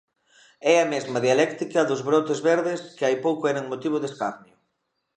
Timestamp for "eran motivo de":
3.53-4.07